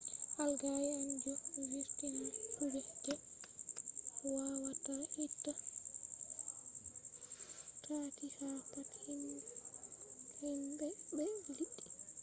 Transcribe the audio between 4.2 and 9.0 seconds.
je wawata itta ɗaɗi ha pat